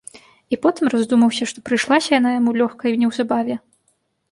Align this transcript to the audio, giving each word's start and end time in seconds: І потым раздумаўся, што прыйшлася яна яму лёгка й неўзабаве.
І 0.55 0.57
потым 0.63 0.89
раздумаўся, 0.93 1.43
што 1.51 1.63
прыйшлася 1.69 2.09
яна 2.19 2.33
яму 2.39 2.57
лёгка 2.59 2.83
й 2.93 2.99
неўзабаве. 3.05 3.55